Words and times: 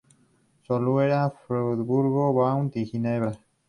Soleura, 0.63 1.29
Friburgo, 1.29 2.33
Vaud 2.33 2.71
y 2.75 2.87
Ginebra. 2.87 3.37